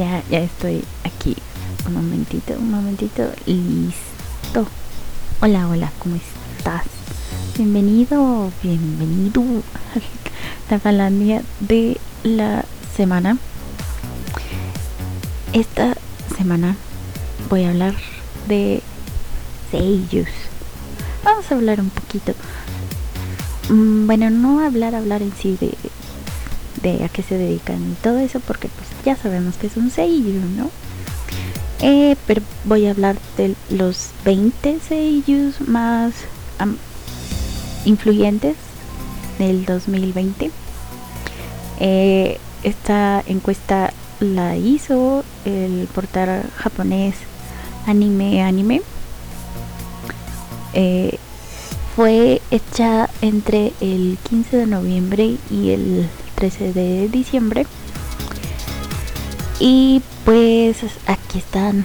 [0.00, 1.36] Ya estoy aquí.
[1.86, 3.22] Un momentito, un momentito.
[3.44, 4.66] Listo.
[5.42, 6.84] Hola, hola, ¿cómo estás?
[7.58, 12.64] Bienvenido, bienvenido a la falandia de la
[12.96, 13.36] semana.
[15.52, 15.94] Esta
[16.34, 16.76] semana
[17.50, 17.94] voy a hablar
[18.48, 18.82] de
[19.70, 20.28] sellos.
[21.24, 22.32] Vamos a hablar un poquito.
[23.68, 25.76] Mm, bueno, no hablar, hablar en sí de,
[26.82, 29.90] de a qué se dedican y todo eso, porque pues ya sabemos que es un
[29.90, 30.70] sello, ¿no?
[31.82, 36.12] Eh, pero voy a hablar de los 20 sellos más
[37.84, 38.56] influyentes
[39.38, 40.50] del 2020.
[41.80, 47.14] Eh, esta encuesta la hizo el portal japonés
[47.86, 48.82] Anime Anime.
[50.74, 51.18] Eh,
[51.96, 56.08] fue hecha entre el 15 de noviembre y el
[56.40, 57.66] 13 de diciembre.
[59.58, 61.84] Y pues aquí están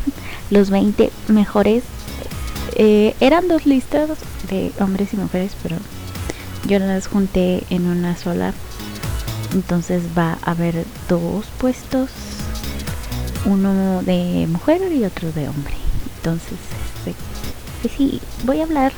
[0.50, 1.82] los 20 mejores.
[2.76, 4.10] Eh, eran dos listas
[4.50, 5.76] de hombres y mujeres, pero
[6.68, 8.52] yo las junté en una sola.
[9.54, 12.10] Entonces va a haber dos puestos.
[13.46, 15.74] Uno de mujer y otro de hombre.
[16.16, 16.58] Entonces,
[16.96, 17.14] este,
[17.80, 18.92] pues sí, voy a hablar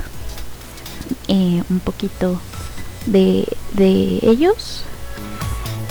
[1.29, 2.41] eh, un poquito
[3.07, 4.85] de, de ellos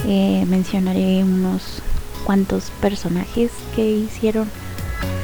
[0.08, 1.82] eh, mencionaré unos
[2.26, 4.50] cuantos personajes que hicieron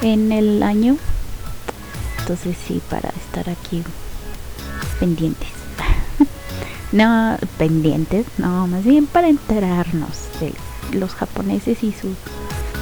[0.02, 0.98] en el año.
[2.20, 3.84] Entonces sí, para estar aquí
[5.00, 5.50] pendientes.
[6.92, 10.54] no pendientes, no, más bien para enterarnos de
[10.98, 12.16] los japoneses y su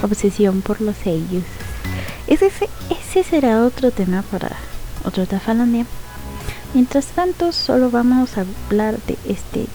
[0.02, 1.44] obsesión por los sellos.
[2.28, 2.52] Ese,
[2.90, 4.56] ese será otro tema para
[5.04, 5.86] otro tafalandia.
[6.74, 9.66] Mientras tanto, solo vamos a hablar de este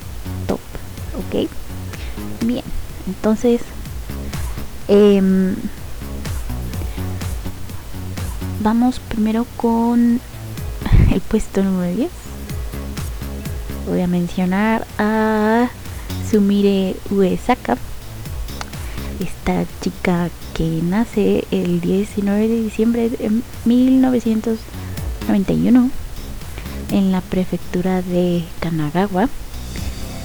[0.46, 0.60] top,
[1.18, 1.48] ¿ok?
[2.44, 2.64] Bien,
[3.06, 3.60] entonces
[4.86, 5.56] em,
[8.60, 10.20] vamos primero con
[11.10, 12.10] el puesto número 10.
[13.88, 15.70] Voy a mencionar a
[16.30, 17.78] Sumire Uesaka,
[19.20, 25.90] esta chica que nace el 19 de diciembre de 1991
[26.90, 29.30] en la prefectura de Kanagawa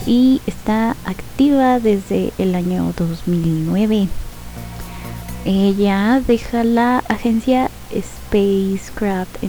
[0.09, 4.07] y está activa desde el año 2009.
[5.45, 9.43] Ella deja la agencia Spacecraft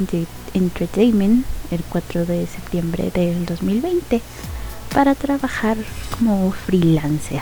[0.52, 4.20] Entertainment el 4 de septiembre del 2020
[4.92, 5.78] para trabajar
[6.18, 7.40] como freelancer.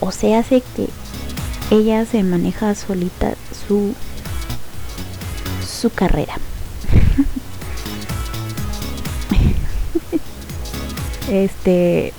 [0.00, 0.88] O sea, hace que
[1.70, 3.34] ella se maneja solita
[3.68, 3.94] su
[5.64, 6.34] su carrera.
[11.30, 12.12] Este.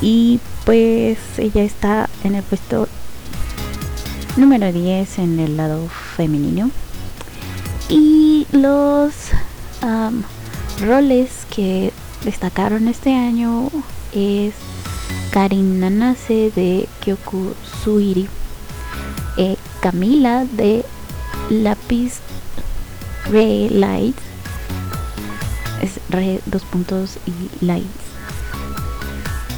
[0.00, 2.88] Y pues ella está en el puesto
[4.36, 6.70] número 10 en el lado femenino.
[7.88, 9.12] Y los
[10.80, 11.92] roles que
[12.24, 13.70] destacaron este año
[14.12, 14.54] es
[15.30, 18.28] Karin Nanase de Kyoku Suiri,
[19.36, 20.84] eh, Camila de
[21.50, 22.20] Lapis
[23.30, 24.22] Ray Lights
[25.82, 27.86] es re dos puntos y lights.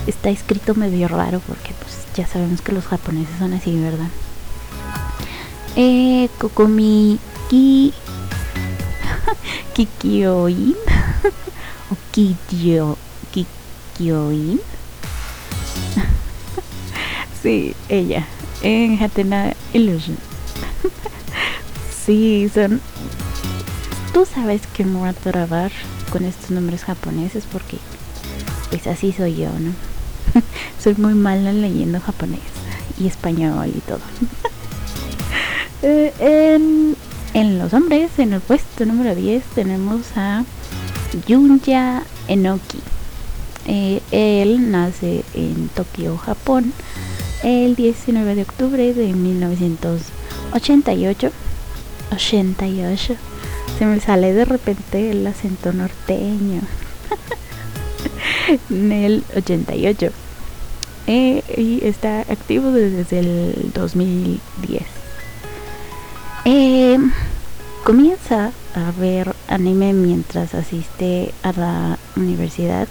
[0.06, 4.08] Está escrito medio raro porque pues ya sabemos que los japoneses son así, ¿verdad?
[5.76, 7.18] Eh, Kokomi
[7.48, 7.92] Ki
[9.74, 10.74] Kikyoin
[11.90, 12.96] o Kikyo
[13.30, 14.60] Kikyoin
[17.42, 18.26] Sí, ella
[18.62, 20.16] en Hatena Illusion
[22.04, 22.80] Sí, son
[24.12, 25.70] tú sabes que me voy a trabar
[26.10, 27.78] con estos nombres japoneses porque
[28.70, 29.72] pues así soy yo, ¿no?
[30.82, 32.40] soy muy mala leyendo japonés
[32.98, 34.00] y español y todo.
[35.80, 36.12] Eh,
[37.34, 40.42] en, los hombres, en el puesto número 10 tenemos a
[41.28, 42.80] Yunya Enoki.
[43.68, 46.72] Eh, él nace en Tokio, Japón,
[47.44, 51.30] el 19 de octubre de 1988.
[52.10, 53.16] 88
[53.78, 56.62] se me sale de repente el acento norteño.
[58.70, 60.10] en el 88.
[61.06, 64.82] Eh, y está activo desde el 2010.
[66.44, 66.98] Eh,
[67.84, 72.88] comienza a ver anime mientras asiste a la universidad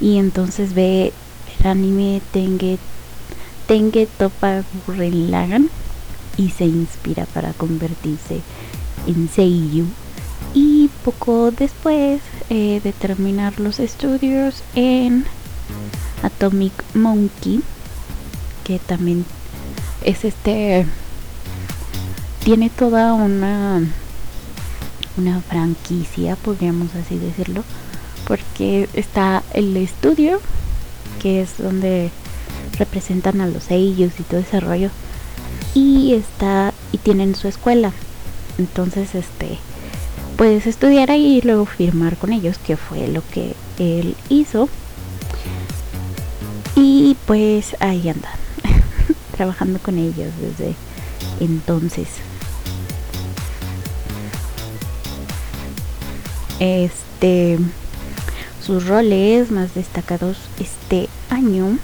[0.00, 1.12] y entonces ve
[1.60, 2.78] el anime Tenge,
[3.66, 5.68] Tenge Topa Lagan
[6.36, 8.40] y se inspira para convertirse
[9.06, 9.86] en Seiyu.
[10.54, 12.20] Y poco después
[12.50, 15.24] eh, de terminar los estudios en
[16.22, 17.62] Atomic Monkey
[18.64, 19.24] que también
[20.02, 20.86] es este
[22.42, 23.82] tiene toda una
[25.16, 27.62] una franquicia podríamos así decirlo
[28.26, 30.40] porque está el estudio
[31.20, 32.10] que es donde
[32.78, 34.90] representan a los sellos y todo ese rollo
[35.74, 37.92] y está y tienen su escuela
[38.58, 39.58] entonces este
[40.36, 44.68] puedes estudiar ahí y luego firmar con ellos que fue lo que él hizo.
[46.76, 48.30] Y pues ahí anda
[49.36, 50.74] trabajando con ellos desde
[51.40, 52.08] entonces.
[56.58, 57.58] Este
[58.64, 61.78] sus roles más destacados este año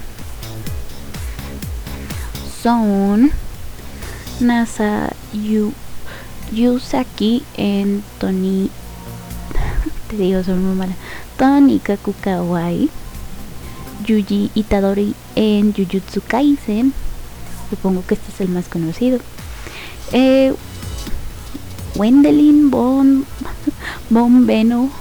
[2.63, 3.31] son
[4.39, 5.73] NASA Yu,
[6.51, 8.69] Yusaki en Tony
[10.09, 10.97] te digo son muy malas
[11.37, 12.89] Tony Kakukawai
[14.05, 16.93] Yuji Itadori en Jujutsu Kaisen
[17.69, 19.19] supongo que este es el más conocido
[20.11, 20.53] eh,
[21.95, 23.25] Wendelin Bon
[24.09, 24.89] Bombeno.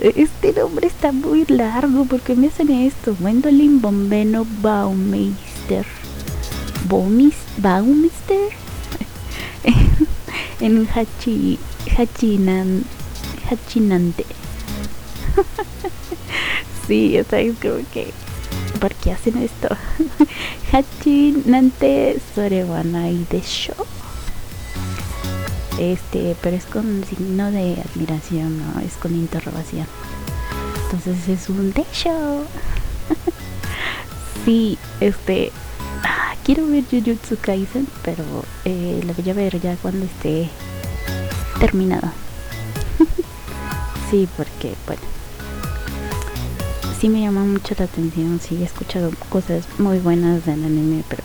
[0.00, 2.04] Este nombre está muy largo.
[2.04, 3.16] porque me hacen esto?
[3.20, 5.86] Wendolin Bombeno Baumeister.
[6.88, 8.50] Baumeister.
[10.60, 11.58] en Hachi,
[11.96, 12.84] Hachinan,
[13.48, 14.24] Hachinante.
[16.86, 18.12] sí, está como que.
[18.80, 19.68] ¿Por qué hacen esto?
[20.72, 23.86] Hachinante Sorewanai de Show
[25.78, 28.80] este, pero es con signo de admiración, ¿no?
[28.80, 29.86] Es con interrogación.
[30.84, 32.44] Entonces es un de show.
[34.44, 35.52] sí, este,
[36.48, 38.24] quiero ver Jujutsu Kaisen, pero
[38.64, 40.48] eh, lo voy a ver ya cuando esté
[41.60, 42.08] terminado.
[44.10, 45.02] sí, porque, bueno,
[46.98, 51.22] sí me llama mucho la atención, sí he escuchado cosas muy buenas del anime, pero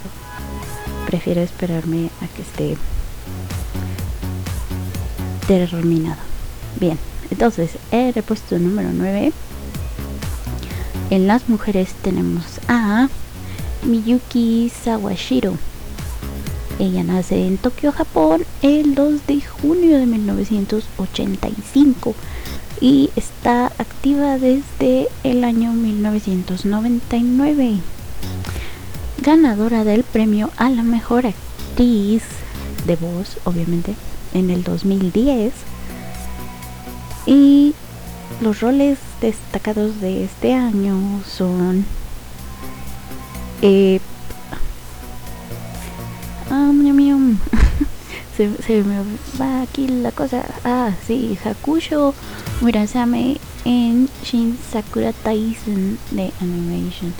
[1.05, 2.77] prefiero esperarme a que esté
[5.47, 6.19] terminado.
[6.81, 6.99] Bien,
[7.31, 9.31] entonces el repuesto número 9.
[11.11, 13.07] En las mujeres tenemos a
[13.85, 15.57] Miyuki Sawashiro.
[16.79, 22.15] Ella nace en Tokio, Japón, el 2 de junio de 1985
[22.79, 27.79] y está activa desde el año 1999.
[29.21, 32.23] Ganadora del premio a la mejor actriz
[32.87, 33.95] de voz, obviamente,
[34.33, 35.51] en el 2010
[37.25, 37.73] y
[38.41, 41.85] los roles destacados de este año son
[43.63, 43.99] eh,
[46.51, 46.71] ah,
[48.37, 48.97] se, se, me
[49.39, 50.43] va aquí la cosa.
[50.63, 52.13] Ah sí Hakusho
[52.61, 57.13] Murasame en Shin Sakura Tyson de Animation.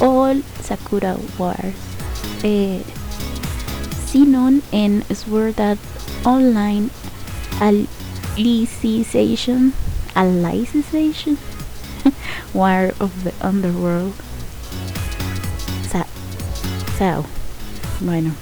[0.00, 1.74] All Sakura Wars
[2.42, 2.82] eh,
[4.06, 5.78] Sinon en Sword Art
[6.24, 6.90] online
[7.60, 9.72] alicization,
[10.14, 11.38] alicization,
[12.54, 14.14] War of the Underworld.
[16.98, 17.24] So,
[18.00, 18.32] bueno.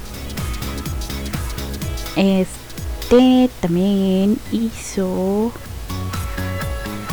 [2.15, 5.51] Este también hizo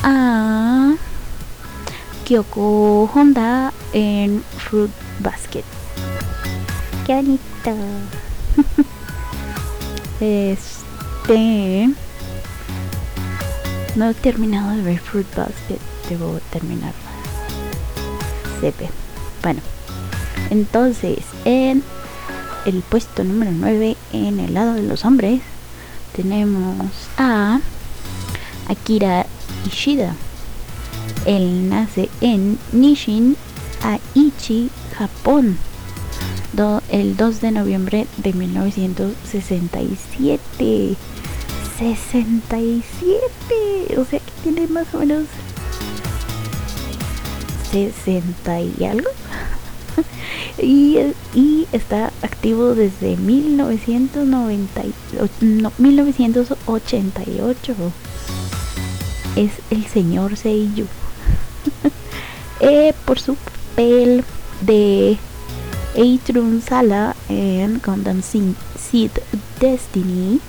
[0.03, 0.93] a
[2.25, 5.65] Kyoko Honda en Fruit Basket.
[7.05, 7.41] Qué bonito.
[10.21, 11.89] Este.
[13.95, 15.79] No he terminado de ver Fruit Basket.
[16.07, 16.93] Debo terminarla.
[18.59, 18.91] Sepe.
[19.41, 19.61] Bueno.
[20.51, 21.81] Entonces, en
[22.65, 25.41] el puesto número 9, en el lado de los hombres,
[26.15, 27.59] tenemos a
[28.67, 29.25] Akira
[29.65, 30.15] Ishida.
[31.25, 33.35] Él nace en Nishin,
[33.81, 35.57] Aichi, Japón
[36.89, 40.97] el 2 de noviembre de 1967.
[41.79, 45.25] 67, o sea que tiene más o menos
[47.71, 49.09] 60 y algo.
[50.61, 54.81] Y, está activo desde 1990,
[55.77, 57.75] 1988.
[59.35, 60.85] Es el señor Seiyu.
[62.59, 64.23] eh, por su papel
[64.61, 65.17] de
[65.93, 69.11] Atrium Sala en Gundam Seed
[69.59, 70.39] Destiny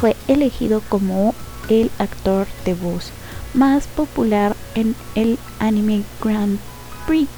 [0.00, 1.34] fue elegido como
[1.68, 3.10] el actor de voz
[3.54, 6.58] más popular en el anime Grand
[7.06, 7.28] Prix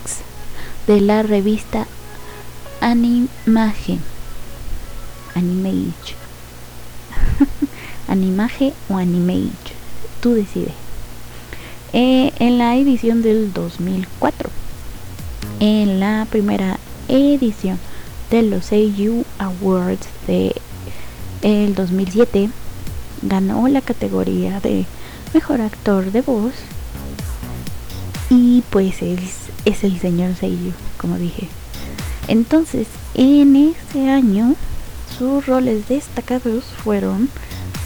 [0.86, 1.86] de la revista
[2.80, 3.98] Animage.
[5.34, 6.14] Animage.
[8.08, 9.74] Animage o Animage.
[10.20, 10.74] Tú decides.
[11.92, 14.50] Eh, en la edición del 2004
[15.60, 17.78] en la primera edición
[18.30, 20.54] de los Seiyu Awards de
[21.42, 22.50] el 2007
[23.22, 24.84] ganó la categoría de
[25.32, 26.52] mejor actor de voz
[28.28, 31.48] y pues es, es el señor Seiyu como dije
[32.28, 34.54] entonces en ese año
[35.18, 37.28] sus roles destacados fueron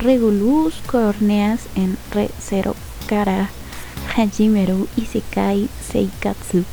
[0.00, 2.74] Regulus Corneas en Re Zero
[3.06, 3.48] Kara
[4.16, 6.64] Hajimeru Isekai Seikatsu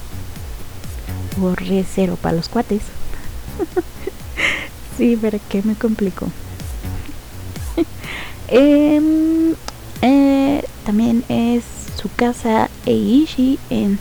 [1.41, 2.81] o Re Zero para los cuates.
[4.97, 6.27] Sí, pero que me complicó
[8.49, 9.55] em,
[10.01, 11.63] eh, también es
[11.95, 13.97] su casa Eishi en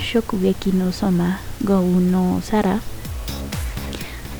[0.00, 2.80] Shokugeki no Soma Go no Sara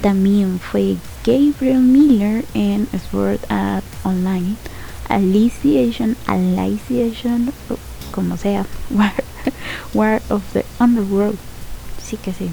[0.00, 4.57] también fue Gabriel Miller en Sword Art Online,
[5.09, 7.52] Alicization, Alicization,
[8.11, 9.12] como sea, War,
[9.95, 11.38] War of the Underworld.
[12.02, 12.50] Sí que sí.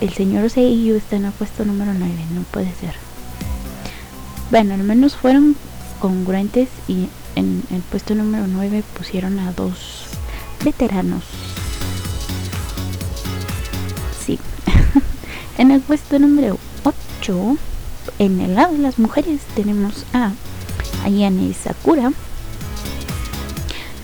[0.00, 2.94] El señor Seiyu está en el puesto número 9, no puede ser.
[4.50, 5.56] Bueno, al menos fueron
[6.00, 10.04] congruentes y en el puesto número 9 pusieron a dos
[10.62, 11.24] veteranos
[15.58, 17.56] En el puesto número 8,
[18.18, 20.32] en el lado de las mujeres, tenemos a
[21.02, 22.12] Ayane Sakura.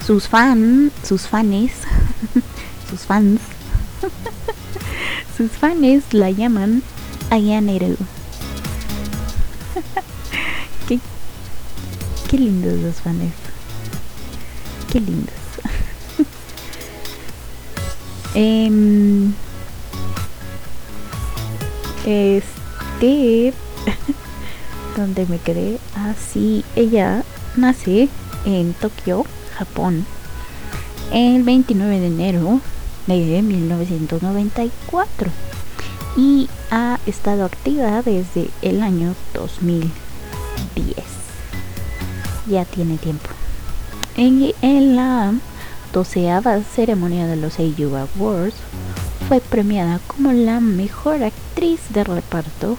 [0.07, 1.73] Sus fans, sus fans,
[2.91, 3.41] sus fans,
[5.37, 6.83] sus fans la llaman
[7.29, 7.97] Ayaneru.
[10.89, 11.01] qué,
[12.31, 13.35] qué lindos los fans.
[14.91, 15.35] Qué lindos.
[18.35, 19.33] eh,
[22.05, 23.53] este
[24.97, 26.65] donde me quedé así.
[26.77, 27.25] Ella
[27.57, 28.09] nace
[28.45, 29.25] en Tokio
[29.57, 30.07] Japón
[31.13, 32.61] el 29 de enero
[33.07, 35.31] de 1994
[36.17, 41.13] y ha estado activa desde el año 2010
[42.47, 43.29] ya tiene tiempo.
[44.17, 45.33] En, la
[45.93, 48.55] doceava ceremonia de los Seiyu Awards
[49.33, 52.77] fue premiada como la mejor actriz de reparto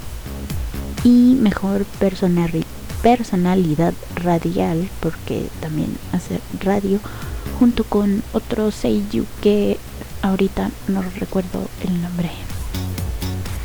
[1.03, 1.83] y mejor
[3.03, 6.99] personalidad radial, porque también hace radio,
[7.57, 9.79] junto con otro seiyuu que
[10.21, 12.29] ahorita no recuerdo el nombre.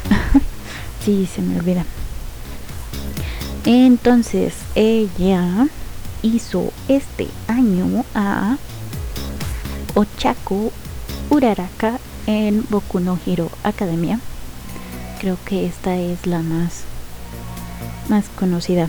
[1.04, 1.84] sí, se me olvida.
[3.66, 5.66] Entonces, ella
[6.22, 8.56] hizo este año a
[9.94, 10.72] Ochako
[11.28, 13.18] Uraraka en Boku no
[13.64, 14.20] Academia.
[15.18, 16.84] Creo que esta es la más
[18.08, 18.88] más conocida.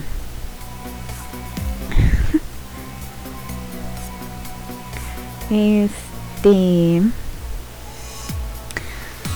[5.50, 7.02] este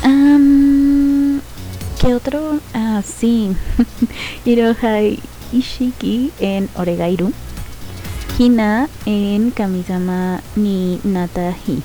[0.04, 1.40] um,
[1.99, 2.61] ¿Qué otro?
[2.75, 3.56] Ah, sí.
[4.44, 5.18] Hirohai
[5.52, 7.32] Ishiki en Oregairu.
[8.38, 11.82] Hina en Kamisama ni Natahi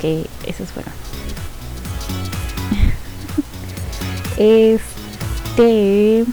[0.00, 0.92] que esos fueron.
[4.38, 6.24] este.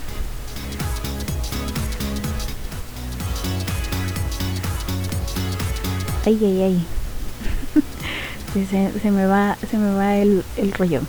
[6.25, 6.85] Ay, ay, ay.
[9.01, 11.01] se, me va, se me va el, el rollo.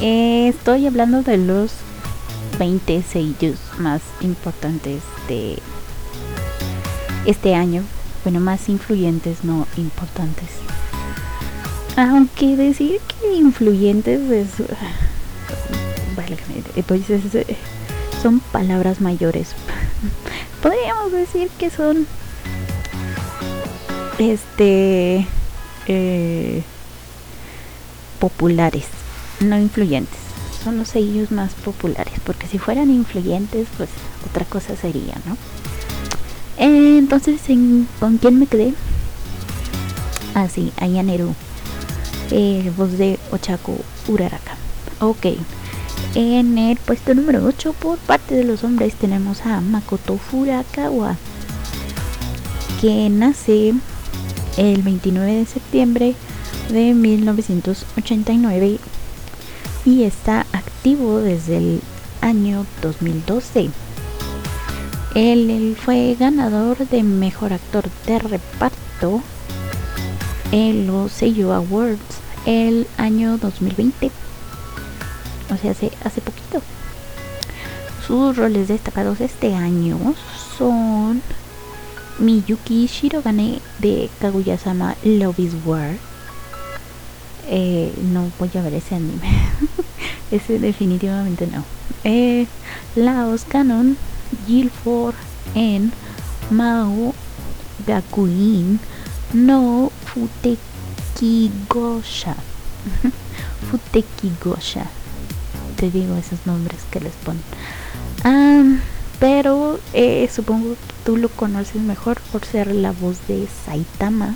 [0.00, 1.72] estoy hablando de los
[2.58, 5.58] 20 sellos más importantes de
[7.26, 7.84] este año.
[8.24, 10.48] Bueno, más influyentes, no importantes.
[11.96, 14.48] Aunque decir que influyentes es...
[16.16, 16.36] Vale,
[16.86, 17.02] pues
[18.22, 19.50] son palabras mayores.
[20.62, 22.06] Podríamos decir que son...
[24.18, 25.26] Este...
[25.88, 26.62] Eh,
[28.20, 28.86] populares,
[29.40, 30.18] no influyentes.
[30.62, 33.90] Son los sellos más populares, porque si fueran influyentes, pues
[34.30, 35.36] otra cosa sería, ¿no?
[36.56, 37.40] entonces,
[37.98, 38.74] ¿con quién me quedé?
[40.34, 41.34] Ah, sí, Ayaneru
[42.32, 43.76] eh, voz de Ochaku
[44.08, 44.56] Uraraka.
[45.00, 45.26] Ok.
[46.14, 51.16] En el puesto número 8 por parte de los hombres tenemos a Makoto Furakawa,
[52.80, 53.74] que nace
[54.56, 56.14] el 29 de septiembre
[56.70, 58.78] de 1989
[59.84, 61.80] y está activo desde el
[62.20, 63.70] año 2012.
[65.14, 69.22] él fue ganador de mejor actor de reparto
[70.50, 74.10] en los Seiyu Awards el año 2020.
[75.52, 76.62] O sea, hace, hace poquito.
[78.06, 79.98] Sus roles destacados este año
[80.58, 81.22] son
[82.18, 85.96] Miyuki Shirogane de Kaguya-sama Love is War.
[87.48, 89.28] eh, no voy a ver ese anime.
[90.30, 91.64] ese definitivamente no.
[92.04, 92.46] Eh,
[92.96, 93.96] Laos Canon,
[94.46, 95.14] Gilford
[95.54, 95.92] en
[96.50, 97.14] Mao
[97.86, 98.80] Gakuin
[99.32, 99.90] no
[101.22, 102.34] Futekigosha.
[103.70, 104.86] Futekigosha.
[105.76, 108.82] Te digo esos nombres que les ponen.
[109.20, 114.34] pero eh, supongo que tú lo conoces mejor por ser la voz de Saitama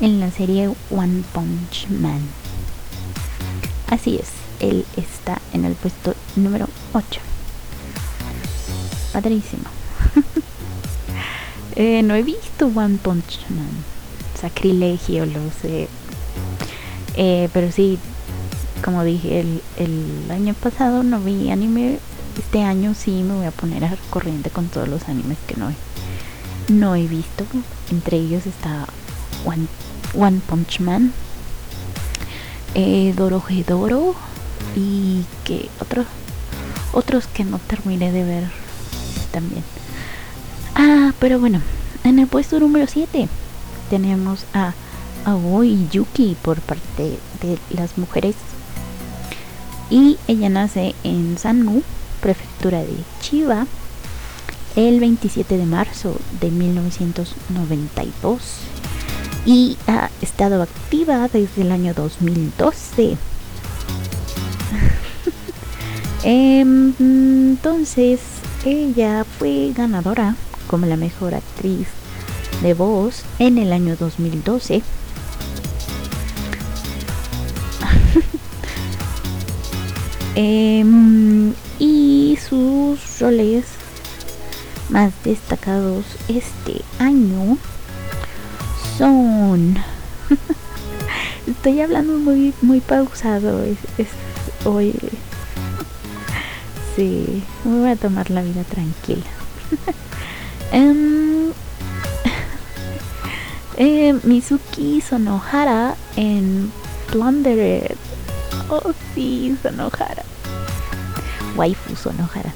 [0.00, 2.20] en la serie One Punch Man.
[3.88, 4.28] Así es,
[4.60, 7.20] él está en el puesto número 8.
[9.14, 9.64] Padrísimo.
[11.74, 13.70] Eh, no he visto One Punch Man.
[14.38, 15.88] Sacrilegio, lo sé.
[17.16, 17.98] Eh, pero sí,
[18.84, 21.98] como dije el, el año pasado no vi anime.
[22.38, 25.70] Este año sí me voy a poner a corriente con todos los animes que no
[25.70, 25.74] he,
[26.72, 27.44] no he visto.
[27.90, 28.86] Entre ellos está
[29.44, 29.66] One
[30.14, 31.12] One Punch Man,
[32.74, 33.42] eh, Doro
[34.76, 36.06] y que otros
[36.92, 38.44] otros que no terminé de ver
[39.30, 39.64] también.
[40.74, 41.60] Ah, pero bueno,
[42.04, 43.28] en el puesto número 7
[43.88, 44.74] tenemos a
[45.24, 48.36] Aoi Yuki por parte de las mujeres.
[49.90, 51.82] Y ella nace en Sanmu,
[52.20, 53.66] prefectura de Chiba,
[54.76, 58.40] el 27 de marzo de 1992
[59.44, 63.16] y ha estado activa desde el año 2012.
[66.24, 68.20] Em, entonces,
[68.64, 70.36] ella fue ganadora
[70.68, 71.88] como la mejor actriz
[72.62, 74.82] de voz en el año 2012.
[80.34, 83.66] Em, y sus roles
[84.88, 87.58] más destacados este año
[88.96, 89.76] son.
[91.46, 93.62] Estoy hablando muy, muy pausado.
[93.62, 93.76] Es,
[94.64, 94.94] hoy.
[96.96, 99.26] Sí, me voy a tomar la vida tranquila.
[100.72, 101.52] um,
[103.76, 106.72] eh, Mizuki Sonohara en
[107.12, 107.98] Plundered.
[108.70, 110.24] Oh, sí, Sonohara.
[111.56, 112.54] Waifu Sonohara.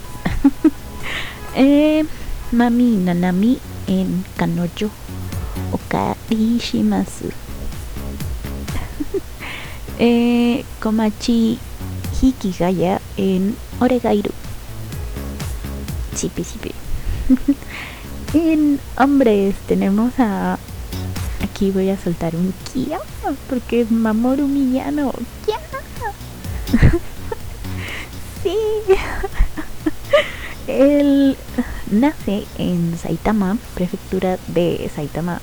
[1.54, 2.04] eh,
[2.52, 4.88] Mami Nanami en Kanojo
[5.72, 7.28] okarishimasu.
[9.98, 11.58] eh, Komachi
[12.16, 14.32] Hikigaya en Oregairu.
[16.14, 16.72] Sipi, sipi.
[18.32, 20.58] en hombres tenemos a...
[21.56, 22.98] Aquí voy a soltar un Kia
[23.48, 25.10] porque Mamoru Miyano.
[25.46, 25.58] ¡Kia!
[28.42, 28.54] sí.
[30.66, 31.38] Él
[31.90, 35.40] nace en Saitama, prefectura de Saitama,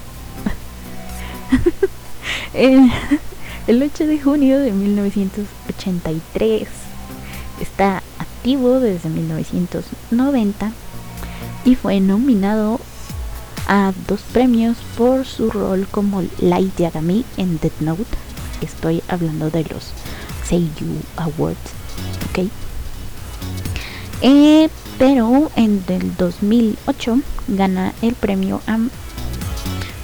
[2.54, 6.67] el 8 de junio de 1983.
[7.60, 10.71] Está activo desde 1990
[11.65, 12.80] y fue nominado
[13.67, 18.06] a dos premios por su rol como Light Yagami en Death Note.
[18.62, 19.91] Estoy hablando de los
[20.45, 21.71] Seiyu Awards,
[22.30, 22.47] ¿ok?
[24.21, 28.80] Eh, pero en el 2008 gana el premio a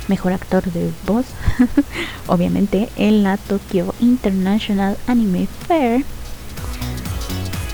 [0.08, 1.26] mejor actor de voz,
[2.28, 6.04] obviamente en la Tokyo International Anime Fair,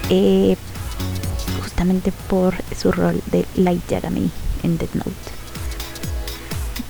[0.09, 0.57] eh,
[1.63, 4.29] justamente por su rol de Light Yagami
[4.63, 5.34] en Death Note.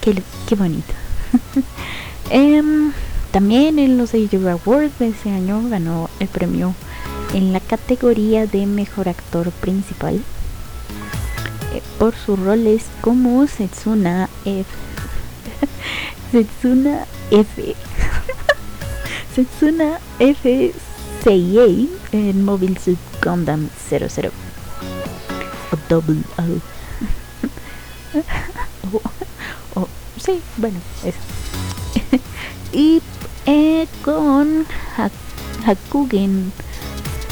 [0.06, 0.94] Qué, bonito.
[2.30, 2.92] Em,
[3.32, 6.76] también en los Asia Awards de ese año ganó el premio
[7.34, 10.16] en la categoría de mejor actor principal
[11.74, 14.66] eh, por sus roles como Setsuna F
[16.32, 17.76] Setsuna F.
[19.36, 20.74] Setsuna F.
[21.24, 24.32] CIA en Mobile Suit Gundam 00
[25.72, 26.44] o Double O.
[28.98, 29.25] o,
[30.24, 31.18] sí, bueno, eso.
[32.74, 33.02] y
[33.46, 34.66] eh, con
[35.66, 36.52] Hakugen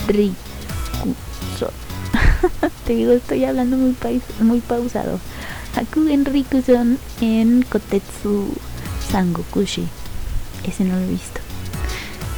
[0.07, 1.71] Rikuso.
[2.85, 5.19] Te digo, estoy hablando muy, pausado.
[5.75, 8.53] Hakugen Rikuson en Kotetsu
[9.11, 9.87] Sangokushi.
[10.67, 11.41] Ese no lo he visto.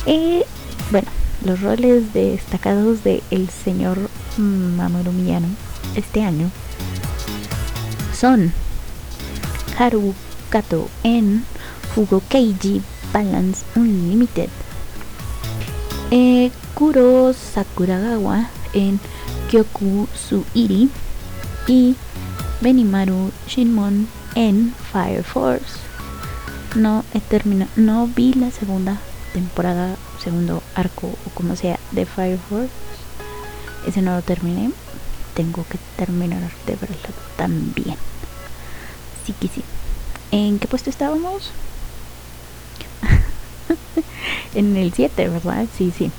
[0.06, 0.44] Y
[0.92, 1.08] bueno,
[1.44, 3.98] los roles destacados de el señor
[4.38, 5.48] Mamoru Miyano
[5.96, 6.50] este año
[8.18, 8.54] son
[9.78, 10.14] Haru
[10.56, 11.44] Kato en
[11.94, 14.48] Fugo Keiji Balance Unlimited,
[16.12, 19.02] e Kuro Sakuragawa en
[19.52, 20.88] Kyoku Suiri
[21.68, 21.98] y
[22.62, 25.84] Benimaru Shinmon en Fire Force
[26.76, 29.02] no he terminado, no vi la segunda
[29.34, 32.72] temporada, segundo arco o como sea de Fire Force.
[33.86, 34.72] Ese no lo terminé.
[35.34, 37.98] Tengo que terminar de verlo también.
[39.26, 39.64] Sí que sí.
[40.36, 41.50] ¿En qué puesto estábamos?
[44.54, 45.66] en el 7, ¿verdad?
[45.78, 46.12] Sí, sí.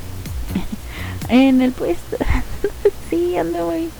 [1.28, 2.16] en el puesto.
[3.10, 3.90] sí, ando muy,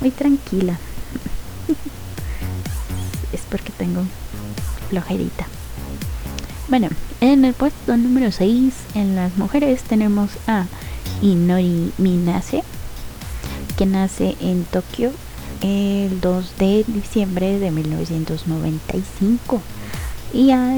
[0.00, 0.78] muy tranquila.
[3.30, 4.04] es porque tengo
[4.88, 5.46] flojerita.
[6.68, 6.88] Bueno,
[7.20, 10.64] en el puesto número 6, en las mujeres, tenemos a
[11.20, 12.62] Inori Minase,
[13.76, 15.12] que nace en Tokio
[15.62, 19.60] el 2 de diciembre de 1995
[20.32, 20.76] y ha,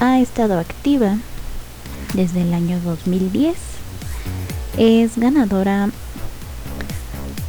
[0.00, 1.16] ha estado activa
[2.14, 3.56] desde el año 2010.
[4.76, 5.90] Es ganadora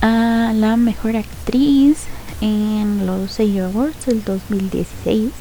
[0.02, 2.06] a la mejor actriz
[2.42, 5.32] en los Seiyu Awards del 2016.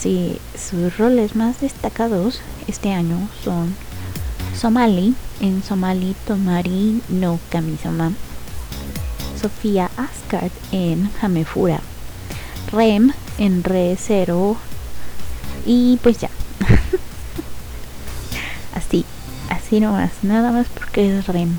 [0.00, 3.74] Sí, sus roles más destacados este año son
[4.56, 8.12] Somali en Somali Tomari no Kamisama,
[9.44, 11.82] Sofía Asgard en Hamefura,
[12.72, 14.56] Rem en Re Zero
[15.66, 16.30] y pues ya.
[18.74, 19.04] así,
[19.50, 21.54] así nomás, nada más porque es Rem,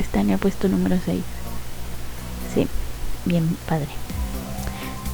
[0.00, 1.22] está en el puesto número 6.
[2.52, 2.66] Sí,
[3.26, 3.86] bien padre.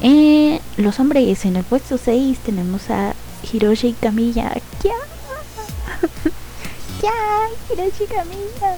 [0.01, 3.13] Eh, los hombres en el puesto 6 tenemos a
[3.53, 4.55] Hiroshi Kamiya.
[4.83, 6.09] ¡Ya!
[7.03, 7.13] ¡Ya!
[7.75, 8.77] Hiroshi Kamiya.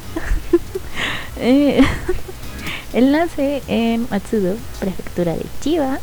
[1.37, 1.81] eh,
[2.93, 5.99] él nace en Matsudo, prefectura de Chiba,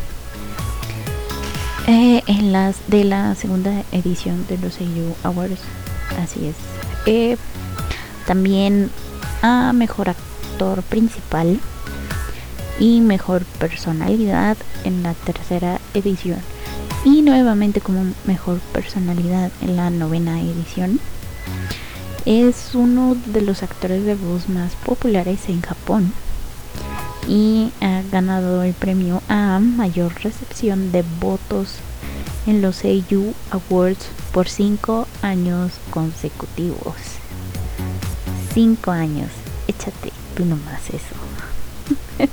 [1.87, 5.61] eh, en las de la segunda edición de los Seiyu Awards.
[6.21, 6.55] Así es.
[7.05, 7.37] Eh,
[8.25, 8.89] también
[9.41, 11.59] a mejor actor principal
[12.79, 16.39] y mejor personalidad en la tercera edición
[17.05, 20.99] y nuevamente como mejor personalidad en la novena edición.
[22.25, 26.13] Es uno de los actores de voz más populares en Japón
[27.27, 31.75] y ha ganado el premio a mayor recepción de votos
[32.45, 36.95] en los Seiyu Awards por cinco años consecutivos.
[38.53, 39.29] Cinco años,
[39.67, 42.27] échate tú nomás eso.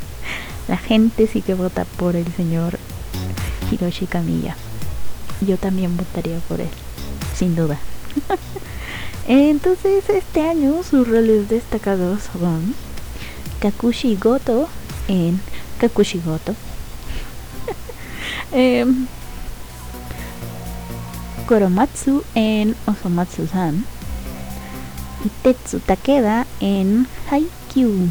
[0.69, 2.79] La gente sí que vota por el señor
[3.71, 4.57] Hiroshi Kamiya.
[5.41, 6.69] Yo también votaría por él,
[7.35, 7.79] sin duda.
[9.29, 12.75] Entonces este año sus roles destacados son
[13.61, 14.69] Kakushi Goto
[15.11, 15.41] en
[15.79, 16.55] Kakushi Goto.
[18.53, 19.07] Em,
[21.47, 23.85] Koromatsu en Osomatsu-san
[25.25, 28.09] y Tetsu Takeda en Haikyuu.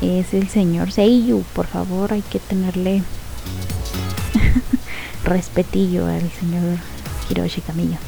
[0.00, 3.02] Es el señor Seiyu, por favor, hay que tenerle
[5.24, 6.78] respetillo al señor
[7.28, 7.98] Hiroshi Kamiya.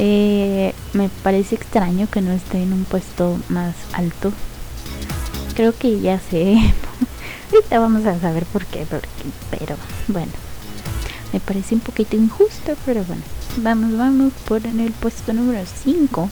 [0.00, 4.32] Eh, me parece extraño que no esté en un puesto más alto.
[5.54, 6.56] Creo que ya sé.
[7.52, 8.86] Ahorita vamos a saber por qué,
[9.50, 9.76] pero
[10.08, 10.32] bueno.
[11.32, 13.22] Me parece un poquito injusto, pero bueno.
[13.58, 16.28] Vamos, vamos por en el puesto número 5.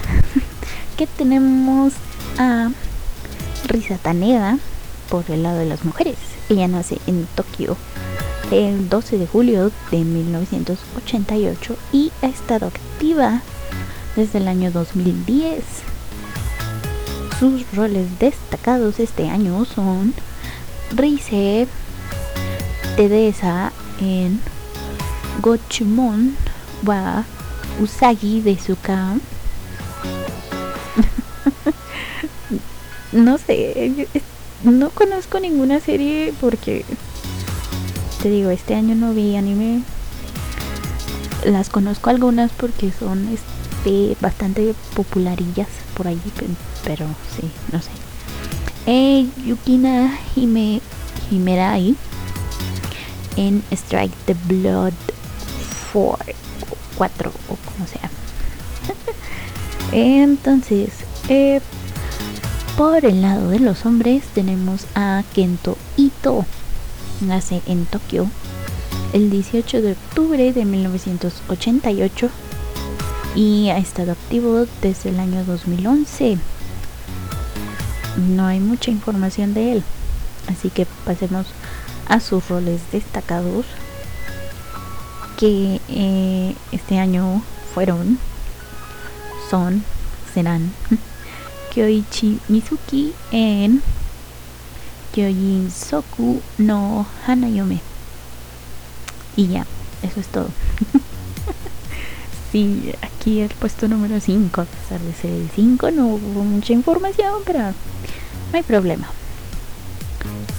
[0.96, 1.92] que tenemos
[2.38, 2.70] a
[3.66, 4.58] Risa Taneda
[5.08, 6.16] por el lado de las mujeres.
[6.48, 7.76] Ella nace en Tokio
[8.50, 13.42] el 12 de julio de 1988 y ha estado activa
[14.16, 15.89] desde el año 2010.
[17.40, 20.12] Sus roles destacados este año son
[20.94, 21.66] Rise
[22.96, 24.38] Tedesa en
[25.40, 26.36] Gochumon
[26.84, 27.24] wa
[27.80, 29.14] Usagi de Suka.
[33.12, 34.06] no sé,
[34.62, 36.84] no conozco ninguna serie porque
[38.22, 39.80] te digo, este año no vi anime.
[41.46, 45.68] Las conozco algunas porque son este bastante popularillas
[46.00, 46.18] por ahí,
[46.82, 47.04] pero
[47.36, 47.90] sí, no sé.
[48.86, 50.80] Eh, Yukina Hime,
[51.30, 51.94] Himerai
[53.36, 54.94] en Strike the Blood
[55.92, 56.24] 4,
[56.96, 58.10] 4 o como sea.
[59.92, 60.88] Entonces,
[61.28, 61.60] eh,
[62.78, 66.46] por el lado de los hombres tenemos a Kento Ito
[67.20, 68.26] nace en Tokio
[69.12, 72.30] el 18 de octubre de 1988
[73.34, 76.38] y ha estado activo desde el año 2011.
[78.16, 79.84] No hay mucha información de él,
[80.48, 81.46] así que pasemos
[82.08, 83.66] a sus roles destacados
[85.38, 88.18] que eh, este año fueron,
[89.48, 89.84] son,
[90.34, 90.72] serán
[91.72, 93.82] Kyoichi Mizuki en
[95.14, 97.80] Kyojin Soku no Hanayome.
[99.36, 99.66] Y ya,
[100.02, 100.48] eso es todo.
[102.50, 106.72] sí, aquí el puesto número 5, a pesar de ser el 5, no hubo mucha
[106.72, 107.74] información, pero no
[108.52, 109.08] hay problema.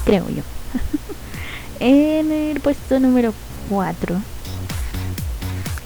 [0.05, 0.43] Creo yo.
[1.79, 3.33] en el puesto número
[3.69, 4.21] 4,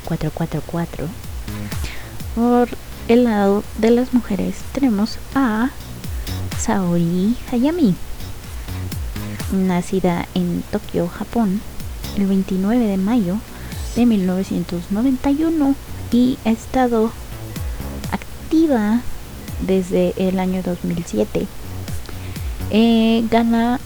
[0.05, 1.07] 444,
[2.35, 2.69] por
[3.07, 5.69] el lado de las mujeres tenemos a
[6.59, 7.95] Saori Hayami,
[9.51, 11.61] nacida en Tokio, Japón,
[12.17, 13.37] el 29 de mayo
[13.95, 15.75] de 1991
[16.15, 17.11] y ha estado
[18.09, 19.01] activa
[19.59, 21.45] desde el año 2007.
[22.71, 23.81] Eh, gana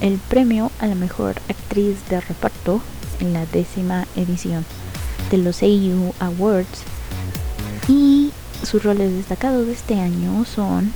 [0.00, 2.80] el premio a la mejor actriz de reparto
[3.20, 4.64] en la décima edición
[5.30, 6.82] de los AU Awards
[7.86, 8.32] y
[8.64, 10.92] sus roles destacados de este año son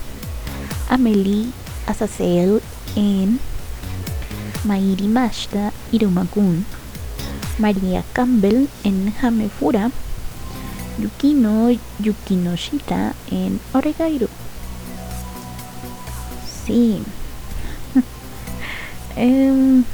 [0.88, 1.46] Amelie
[1.86, 2.60] Azazel
[2.96, 3.38] en
[4.64, 6.66] Mairi Mashita Irumakun,
[7.58, 9.92] María Campbell en Hamefura,
[11.00, 11.70] Yukino
[12.02, 14.28] Yukinoshita en Oregairu.
[16.66, 17.02] Sí.
[19.16, 19.84] um,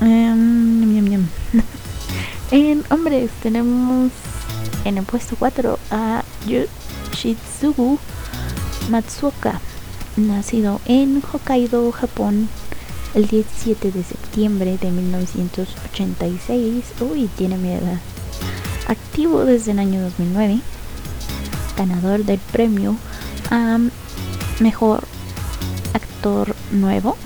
[0.00, 1.28] um,
[2.50, 4.12] En hombres tenemos
[4.84, 7.98] en el puesto 4 a Yoshitsugu
[8.90, 9.60] Matsuoka,
[10.16, 12.48] nacido en Hokkaido, Japón,
[13.14, 16.84] el 17 de septiembre de 1986.
[17.00, 18.00] Uy, tiene mi edad.
[18.88, 20.60] Activo desde el año 2009,
[21.76, 22.96] ganador del premio
[23.50, 23.78] a
[24.60, 25.04] Mejor
[25.94, 27.16] Actor Nuevo.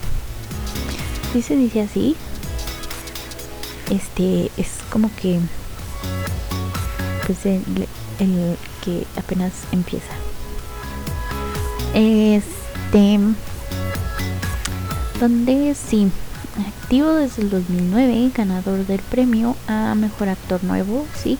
[1.32, 2.16] Si se dice así,
[3.90, 5.40] este es como que
[7.26, 7.86] pues el,
[8.84, 10.14] que apenas empieza
[11.94, 13.18] este
[15.20, 16.10] donde sí
[16.82, 21.38] activo desde el 2009 ganador del premio a mejor actor nuevo sí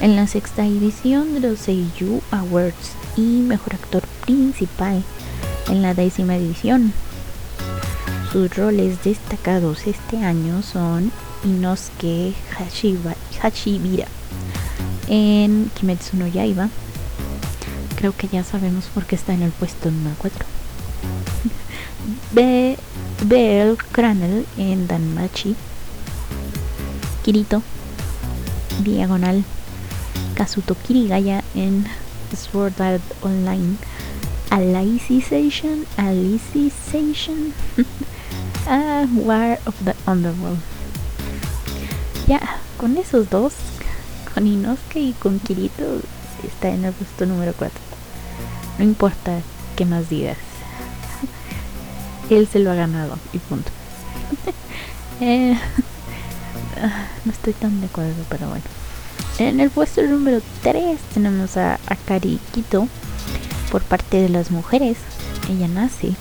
[0.00, 5.02] en la sexta edición de los Seiyu Awards y mejor actor principal
[5.68, 6.92] en la décima edición
[8.32, 11.12] sus roles destacados este año son
[11.44, 12.34] Inosuke
[13.40, 14.06] Hashibira
[15.08, 16.68] en Kimetsu no Yaiba.
[17.96, 20.46] Creo que ya sabemos por qué está en el puesto número 4.
[23.24, 25.56] Bell Cranel en Danmachi.
[27.22, 27.62] Kirito
[28.82, 29.44] Diagonal
[30.34, 31.86] Kazuto Kirigaya en
[32.34, 33.76] Sword Art Online
[34.50, 37.54] Alicization Alicization
[38.66, 40.58] ah, War of the Underworld
[42.26, 42.40] ya,
[42.78, 43.52] con esos dos,
[44.32, 46.00] con Inosuke y con Kirito,
[46.46, 47.78] está en el puesto número 4.
[48.78, 49.40] No importa
[49.76, 50.38] qué más digas.
[52.30, 53.70] Él se lo ha ganado y punto.
[55.20, 55.56] Eh,
[57.24, 58.64] no estoy tan de acuerdo, pero bueno.
[59.38, 62.88] En el puesto número 3 tenemos a Akari Kito
[63.70, 64.96] por parte de las mujeres.
[65.48, 66.14] Ella nace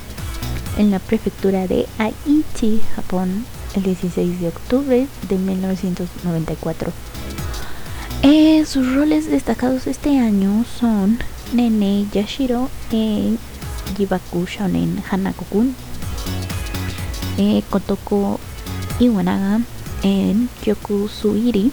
[0.78, 6.92] en la prefectura de Aichi, Japón, el 16 de octubre de 1994.
[8.24, 11.18] Eh, sus roles destacados este año son
[11.54, 13.40] Nene Yashiro en
[13.98, 15.74] Jibaku Shonen Hanako-kun,
[17.38, 18.40] eh, Kotoko
[19.00, 19.62] Iwanaga
[20.04, 21.72] en Kyoku Suiri,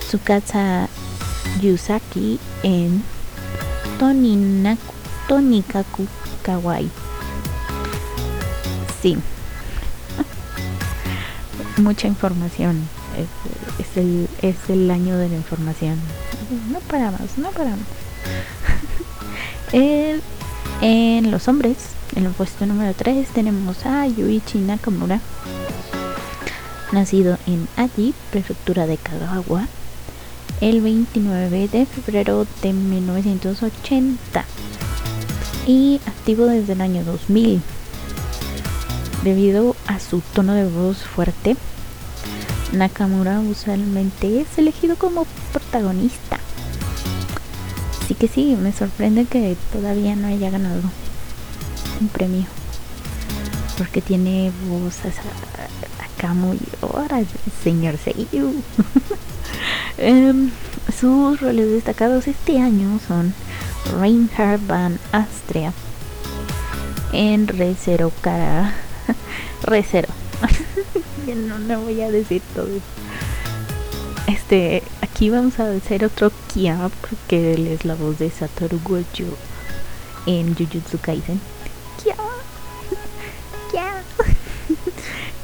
[0.00, 0.88] Tsukasa
[1.60, 3.02] Yusaki en
[5.28, 6.06] Tonikaku
[6.42, 6.90] Kawaii.
[9.02, 9.16] Sí,
[11.78, 12.88] mucha información.
[13.78, 15.98] Es, el, es el año de la información.
[16.70, 17.86] No paramos, no paramos.
[20.80, 21.76] en los hombres,
[22.14, 25.20] en el puesto número 3 tenemos a Yuichi Nakamura,
[26.92, 29.66] nacido en Aji, prefectura de Kagawa,
[30.60, 34.44] el 29 de febrero de 1980
[35.66, 37.62] y activo desde el año 2000
[39.24, 41.56] Debido a su tono de voz fuerte,
[42.72, 46.38] Nakamura usualmente es elegido como protagonista.
[48.02, 50.82] Así que sí, me sorprende que todavía no haya ganado
[52.00, 52.46] un premio.
[53.78, 55.00] Porque tiene voz
[56.00, 56.58] acá muy...
[56.82, 57.22] Ahora,
[57.62, 58.54] señor Seiyu.
[59.96, 60.50] Em,
[60.98, 63.32] sus roles destacados este año son
[64.00, 65.72] Reinhard van Astria
[67.12, 68.74] en Re Zero Cara.
[69.62, 70.08] Re Zero.
[71.48, 72.68] no, no voy a decir todo.
[74.26, 79.36] Este, aquí vamos a hacer otro Kia porque él es la voz de Satoru Gojo
[80.26, 81.40] en Jujutsu Kaisen.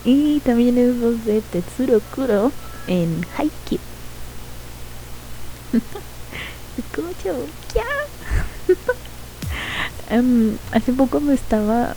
[0.05, 2.53] Y también es voz de Tetsuro Kuro
[2.87, 3.81] en Haikyuu.
[6.95, 7.47] Gojo.
[7.73, 7.85] Kia.
[10.19, 11.95] um, hace poco me estaba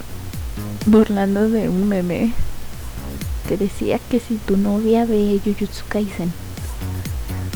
[0.85, 2.33] burlando de un meme
[3.47, 6.31] que decía que si tu novia ve Jujutsu Kaisen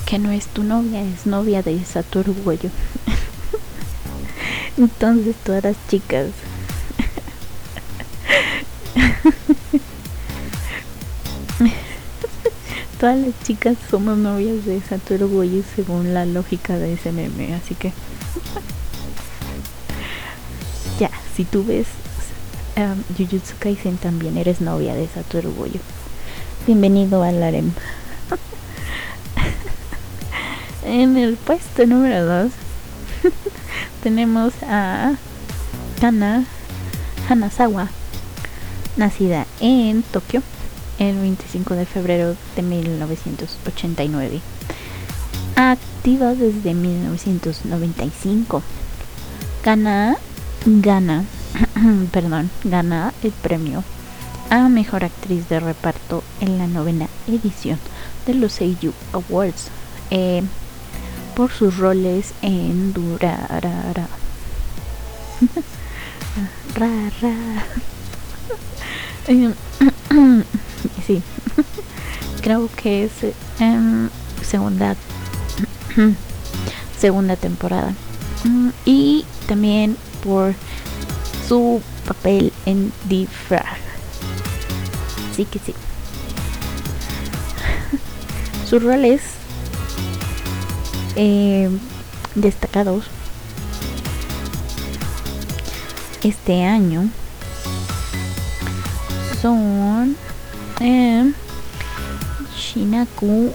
[0.08, 2.70] que no es tu novia, es novia de Satoru Goyo.
[4.78, 6.28] Entonces todas las chicas
[13.00, 17.76] todas las chicas somos novias de Satoru Goyo según la lógica de ese meme, así
[17.76, 17.90] que
[21.00, 21.86] ya, si tú ves
[22.76, 25.80] um, Jujutsu Kaisen también eres novia de Satoru Goyo.
[26.66, 27.72] Bienvenido al harem.
[30.84, 32.52] En el puesto número 2
[34.04, 35.16] tenemos a
[36.00, 36.46] Kana
[37.30, 37.90] Hanazawa,
[38.96, 40.42] nacida en Tokio
[41.00, 44.42] el 25 de febrero de 1989.
[45.56, 48.64] Activa desde 1995.
[49.64, 50.18] Gana,
[50.66, 51.26] gana,
[52.12, 53.84] perdón, gana el premio
[54.50, 57.80] a Mejor Actriz de Reparto en la novena edición
[58.26, 59.70] de los Seiyu Awards.
[60.10, 60.44] Eh,
[61.36, 64.08] por sus roles en Durarara.
[66.76, 67.36] ra, ra.
[71.08, 71.24] Em, sí,
[72.42, 73.12] creo que es
[73.60, 74.10] em,
[74.44, 74.96] segunda
[77.00, 77.94] segunda temporada
[78.44, 80.54] mm, y también por
[81.48, 83.78] su papel en The Frag.
[85.36, 85.74] Sí que sí.
[88.70, 89.22] Sus roles
[91.16, 91.70] eh,
[92.36, 93.06] destacados
[96.24, 97.10] este año
[99.42, 100.18] son
[100.80, 101.32] eh,
[102.56, 103.52] Shinaku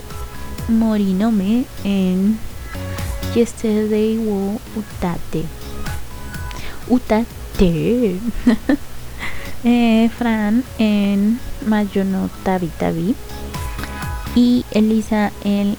[0.68, 2.38] Morinome en
[3.35, 5.44] Yesterday wo Utate
[6.88, 8.18] Utate
[9.64, 13.14] eh, Fran en Mayono Tabi Tabi
[14.35, 15.76] y Elisa en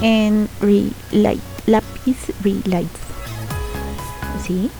[0.00, 2.90] en Relight, lápiz Relight.
[4.46, 4.70] ¿Sí?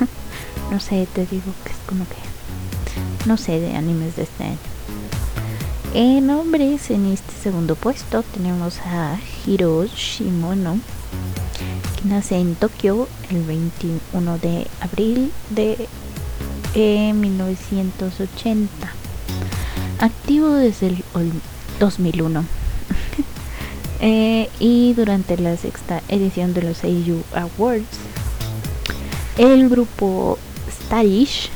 [0.70, 2.29] no sé, te digo que es como que...
[3.26, 4.56] No sé de animes de este año.
[5.92, 10.78] En hombres, en este segundo puesto tenemos a Hiroshimono,
[12.00, 15.86] que nace en Tokio el 21 de abril de
[16.74, 18.86] 1980.
[18.86, 18.90] Eh,
[19.98, 21.04] Activo desde el
[21.78, 22.42] 2001
[24.00, 27.84] eh, y durante la sexta edición de los AU Awards,
[29.36, 30.38] el grupo
[30.70, 31.50] Starish,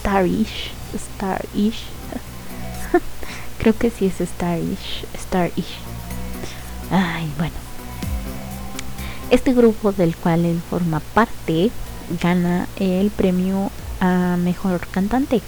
[0.00, 1.84] Starish, Starish,
[3.58, 5.78] creo que sí es Starish, Starish.
[6.90, 7.54] Ay, bueno.
[9.30, 11.70] Este grupo del cual él forma parte
[12.22, 15.42] gana el premio a mejor cantante.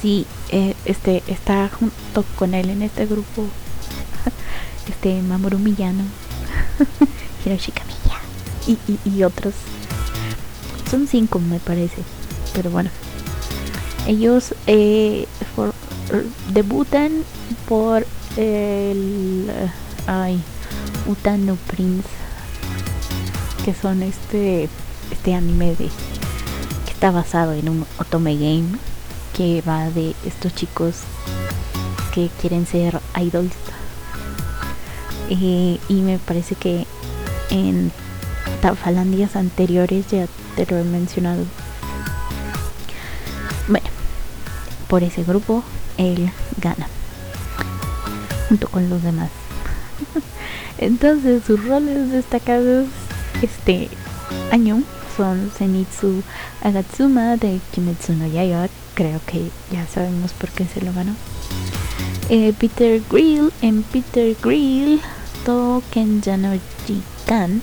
[0.00, 3.44] Sí, eh, este está junto con él en este grupo
[4.88, 6.02] este Mamoru Miyano,
[7.44, 8.18] Hiroshi Kamiya
[8.66, 9.54] y, y, otros.
[10.90, 12.02] Son cinco me parece,
[12.52, 12.90] pero bueno.
[14.06, 15.26] Ellos eh,
[16.52, 17.24] debutan
[17.68, 19.50] por el
[20.06, 20.40] ay,
[21.06, 22.08] Utano Prince,
[23.64, 24.68] que son este
[25.10, 25.88] este anime de
[26.84, 28.78] que está basado en un otome game
[29.36, 30.96] que va de estos chicos
[32.14, 33.52] que quieren ser idols
[35.30, 36.86] eh, y me parece que
[37.50, 37.92] en
[38.60, 40.26] tafalandias anteriores ya
[40.56, 41.44] te lo he mencionado.
[44.92, 45.64] Por ese grupo
[45.96, 46.30] él
[46.60, 46.86] gana
[48.46, 49.30] junto con los demás.
[50.78, 52.88] Entonces sus roles destacados
[53.40, 53.88] este
[54.50, 54.82] año
[55.16, 56.22] son Zenitsu
[56.62, 61.14] Agatsuma de Kimetsu no Yaiba, creo que ya sabemos por qué se lo ganó.
[62.28, 65.00] Eh, Peter Grill en Peter Grill
[65.46, 66.20] Token
[66.86, 67.62] Jikan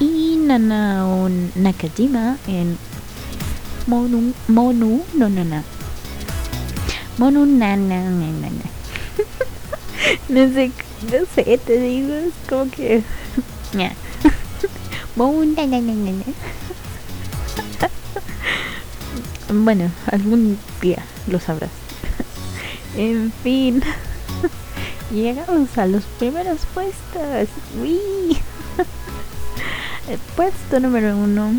[0.00, 2.76] y Nanao Nakajima en
[3.86, 5.62] Monu, Monu no Nana
[7.22, 8.50] Monu Nana, nana.
[10.28, 10.72] no sé,
[11.04, 13.04] no sé, te digo, es como que.
[19.48, 21.70] bueno, algún día lo sabrás.
[22.96, 23.84] en fin,
[25.12, 27.48] llegamos a los primeros puestos.
[27.80, 28.36] ¡Uy!
[30.08, 31.52] El puesto número uno.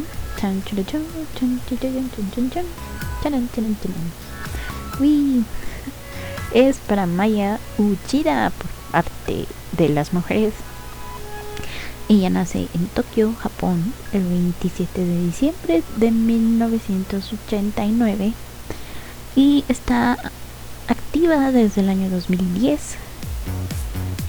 [6.53, 10.53] Es para Maya Uchida por parte de las mujeres.
[12.09, 18.33] Ella nace en Tokio, Japón, el 27 de diciembre de 1989
[19.35, 20.19] y está
[20.87, 22.97] activa desde el año 2010.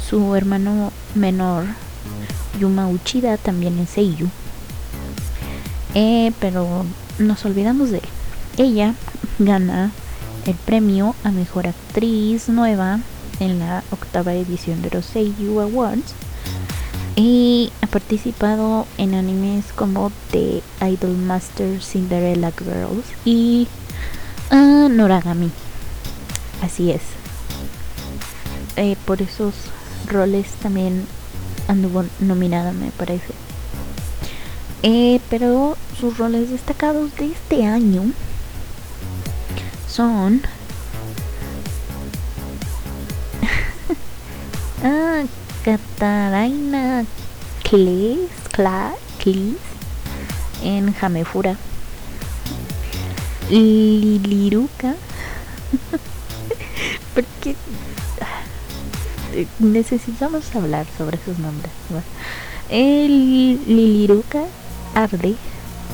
[0.08, 1.66] Su hermano menor,
[2.58, 4.30] Yuma Uchida, también es Seiyu.
[5.94, 6.86] Eh, pero
[7.18, 8.08] nos olvidamos de él.
[8.56, 8.94] Ella
[9.38, 9.92] gana
[10.46, 13.00] el premio a Mejor Actriz Nueva
[13.40, 16.14] en la octava edición de los Seiyu Awards
[17.16, 23.68] y ha participado en animes como The Idol Master Cinderella Girls y
[24.50, 25.50] uh, Noragami.
[26.62, 27.02] Así es.
[28.76, 29.54] Eh, por esos
[30.08, 31.06] roles también
[31.68, 33.32] anduvo nominada, me parece.
[34.82, 38.02] Eh, pero sus roles destacados de este año
[39.94, 40.42] son.
[44.86, 45.22] Ah,
[45.64, 47.06] Kataraina
[47.62, 48.28] Klis,
[50.62, 51.56] en Jamefura.
[53.48, 54.94] Liliruka
[57.14, 57.56] porque
[59.58, 61.72] necesitamos hablar sobre sus nombres
[62.68, 64.44] el Liliruka
[64.94, 65.36] Arde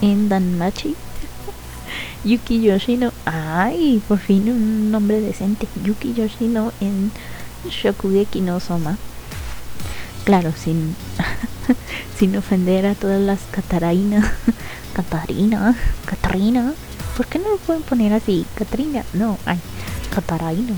[0.02, 0.96] en Danmachi
[2.24, 3.12] Yuki Yoshino.
[3.24, 5.66] Ay, por fin un nombre decente.
[5.84, 7.10] Yuki Yoshino en
[7.68, 8.98] Shokugeki no Soma.
[10.24, 10.94] Claro, sin,
[12.18, 14.34] sin ofender a todas las Catarina.
[14.92, 16.74] Catarina, Catarina.
[17.16, 18.44] ¿Por qué no lo pueden poner así?
[18.54, 19.04] Catarina.
[19.14, 19.58] No, ay,
[20.14, 20.74] Catarina.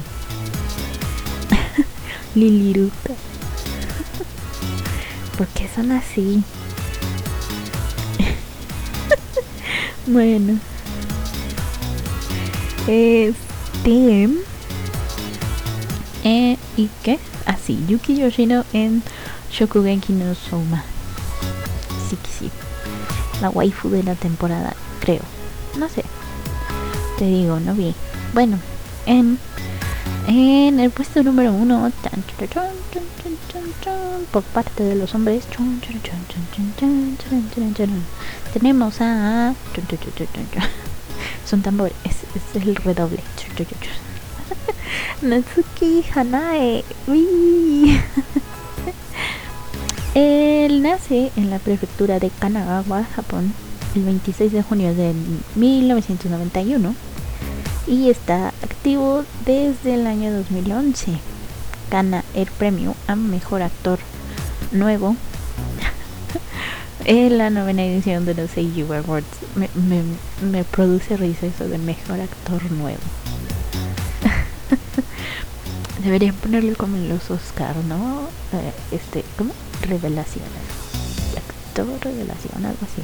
[2.34, 3.14] Liliruta.
[5.36, 6.44] ¿Por qué son así?
[10.06, 10.71] bueno.
[12.86, 14.28] Este.
[16.24, 17.18] Eh, ¿Y qué?
[17.46, 19.02] Así, ah, Yuki Yoshino en
[19.50, 20.84] Shokugenki no Soma.
[22.08, 22.50] Sí sí.
[23.40, 25.22] La waifu de la temporada, creo.
[25.78, 26.04] No sé.
[27.18, 27.94] Te digo, no vi.
[28.34, 28.58] Bueno,
[29.06, 29.38] en,
[30.28, 31.90] en el puesto número uno,
[34.30, 35.44] por parte de los hombres,
[38.52, 39.54] tenemos a
[41.44, 41.94] son tambores,
[42.34, 43.18] es, el redoble.
[45.22, 46.84] Natsuki Hanae.
[50.14, 53.52] Él nace en la prefectura de Kanagawa, Japón,
[53.94, 55.14] el 26 de junio de
[55.54, 56.94] 1991
[57.86, 61.12] y está activo desde el año 2011.
[61.90, 63.98] Gana el premio a Mejor Actor
[64.70, 65.16] Nuevo
[67.04, 69.26] en la novena edición de los Seiyuu Awards.
[69.54, 70.02] Me, me,
[70.50, 73.00] me produce risa eso de mejor actor nuevo.
[76.02, 78.28] Deberían ponerle como en los Oscar, ¿no?
[78.52, 79.52] Eh, este, ¿cómo?
[79.82, 80.50] Revelaciones.
[81.36, 83.02] Actor revelación, algo así.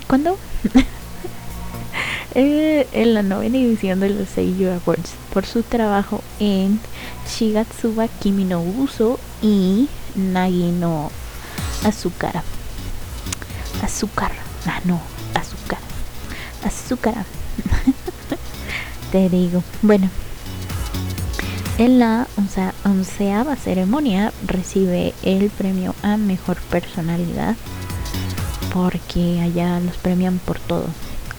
[0.06, 0.38] ¿Cuándo?
[2.34, 6.80] eh, en la novena edición de los Seiyuu Awards por su trabajo en
[7.28, 11.10] Shigatsuba Kimi no Uso y Nagi no
[11.84, 12.42] azúcar.
[13.82, 14.32] Azúcar.
[14.66, 15.00] Ah, no,
[15.34, 15.78] azúcar.
[16.64, 17.24] Azúcar.
[19.12, 19.62] Te digo.
[19.82, 20.08] Bueno.
[21.78, 22.26] En la
[22.84, 27.54] onceava ceremonia recibe el premio a mejor personalidad.
[28.72, 30.86] Porque allá los premian por todo.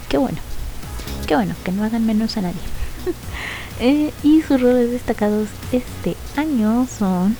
[0.10, 0.38] Qué bueno.
[1.26, 2.62] Qué bueno, que no hagan menos a nadie.
[3.80, 7.38] Eh, y sus roles destacados este año son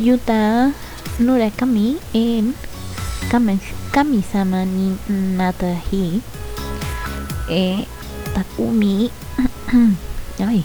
[0.00, 0.72] Yuta
[1.18, 2.54] Nurakami en
[3.90, 6.20] Kamisama ni Natahi
[7.48, 7.86] eh,
[8.34, 9.08] Takumi
[10.44, 10.60] ay,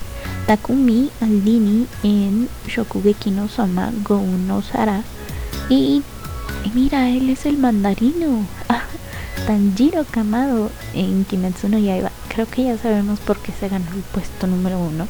[0.48, 5.04] Takumi Aldini en Shokugeki no Sama Go no Sara.
[5.70, 6.04] Y,
[6.74, 8.46] mira él es el mandarino.
[8.70, 8.84] Ah,
[9.48, 12.12] Tanjiro Kamado en Kimetsu no Yaiba.
[12.28, 15.08] Creo que ya sabemos por qué se ganó el puesto número uno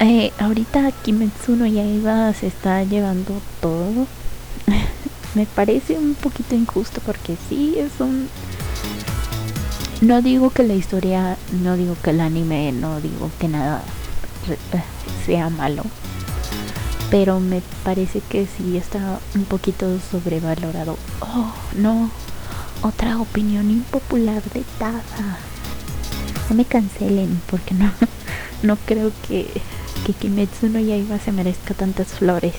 [0.00, 4.06] eh, ahorita Kimetsu no Yaiba se está llevando todo.
[5.34, 8.28] Me parece un poquito injusto porque sí es un...
[10.00, 13.82] No digo que la historia, no digo que el anime, no digo que nada.
[14.48, 14.82] eh,
[15.24, 15.82] sea malo.
[17.10, 20.96] Pero me parece que sí está un poquito sobrevalorado.
[21.20, 22.10] Oh, no.
[22.82, 25.38] Otra opinión impopular de Taza.
[26.48, 27.90] No me cancelen porque no,
[28.62, 29.50] no creo que,
[30.06, 32.54] que Kimetsu no Yaiba se merezca tantas flores.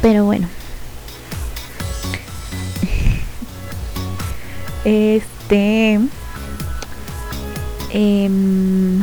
[0.00, 0.48] Pero bueno.
[4.84, 6.00] Este.
[7.90, 8.98] Em,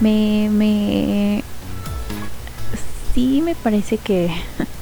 [0.00, 1.42] me, me.
[3.14, 4.30] Sí, me parece que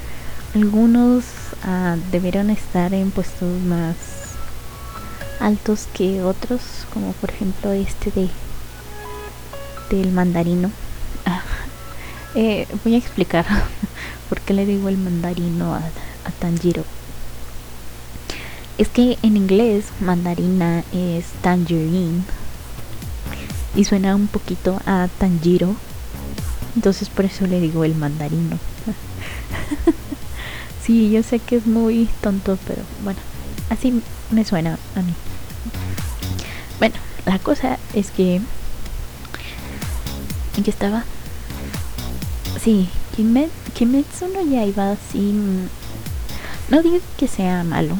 [0.55, 1.23] algunos
[1.65, 3.95] uh, debieron estar en puestos más
[5.39, 6.61] altos que otros,
[6.93, 8.29] como por ejemplo este de
[9.97, 10.71] del mandarino.
[12.35, 13.45] eh, voy a explicar
[14.29, 16.83] por qué le digo el mandarino a, a Tanjiro
[18.81, 22.23] es que en inglés mandarina es tangerine
[23.75, 25.75] y suena un poquito a Tanjiro.
[26.75, 28.57] Entonces por eso le digo el mandarino.
[30.83, 33.19] sí, yo sé que es muy tonto, pero bueno,
[33.69, 35.13] así me suena a mí.
[36.79, 36.95] Bueno,
[37.27, 38.41] la cosa es que...
[40.57, 41.03] ¿En estaba?
[42.63, 45.69] Sí, Kimetsu no Yaiba sin...
[46.69, 47.97] No digo que sea malo,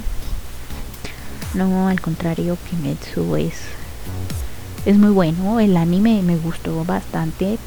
[1.53, 3.55] no, al contrario, Kimetsu es
[4.85, 7.59] es muy bueno, el anime me gustó bastante,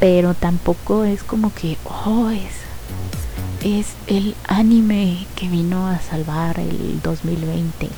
[0.00, 2.66] pero tampoco es como que oh, es
[3.64, 7.88] es el anime que vino a salvar el 2020.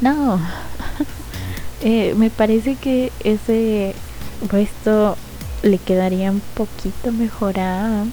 [0.00, 0.40] No.
[1.82, 3.94] eh, me parece que ese
[4.48, 5.16] puesto
[5.62, 8.04] le quedaría un poquito mejor a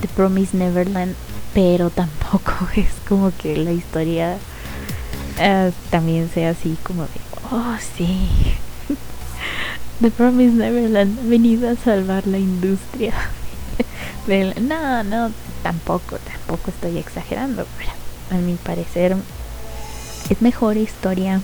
[0.00, 1.14] The Promise Neverland,
[1.52, 4.36] pero tampoco es como que la historia
[5.38, 7.20] uh, también sea así como de,
[7.50, 8.28] oh sí,
[10.00, 13.14] The Promise Neverland ha venido a salvar la industria.
[14.60, 15.30] no, no,
[15.62, 17.90] tampoco, tampoco estoy exagerando, pero
[18.30, 19.16] a mi parecer
[20.28, 21.40] es mejor historia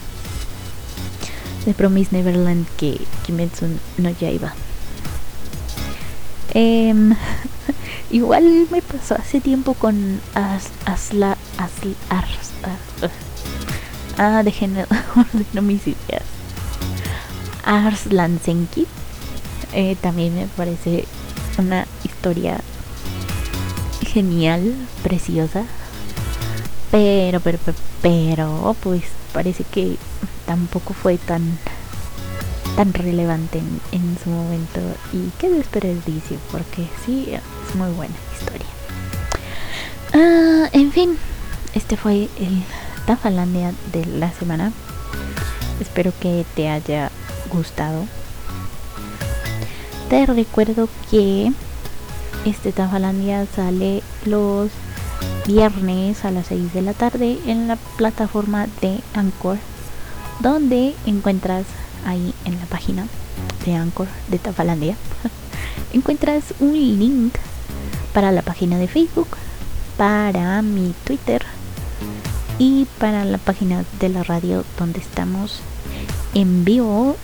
[1.65, 3.67] de Promise Neverland que Kimetsu
[3.99, 4.55] no Yaiba.
[6.55, 6.95] Eh,
[8.11, 11.95] igual me pasó hace tiempo con As, Asla, Asla,
[14.19, 14.85] Ah, déjenme
[15.53, 16.25] no mis ideas.
[17.65, 18.87] Arslan Senki.
[19.73, 21.05] Eh, también me parece
[21.59, 22.61] una historia
[24.13, 25.65] genial, preciosa.
[26.91, 29.97] Pero, pero, pero, pero, pues parece que
[30.51, 31.43] tampoco fue tan
[32.75, 34.81] tan relevante en, en su momento.
[35.13, 38.67] Y qué desperdicio, porque sí, es muy buena historia.
[40.13, 41.17] Ah, en fin,
[41.73, 42.65] este fue el
[43.07, 44.73] Tafalandia de la semana.
[45.81, 47.13] Espero que te haya
[47.53, 48.07] gustado.
[50.09, 51.53] Te recuerdo que
[52.45, 54.73] este Tafalandia sale los
[55.47, 59.59] viernes a las 6 de la tarde en la plataforma de Anchor,
[60.41, 61.65] donde encuentras
[62.07, 63.07] ahí en la página
[63.65, 64.97] de Anchor de Tafalandia,
[65.93, 67.35] encuentras un link
[68.13, 69.29] para la página de Facebook,
[69.97, 71.45] para mi Twitter
[72.59, 75.61] y para la página de la radio donde estamos
[76.35, 77.17] en vivo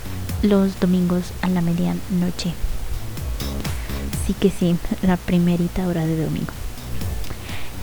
[0.43, 2.53] los domingos a la medianoche.
[4.23, 6.53] Así que sí, la primerita hora de domingo.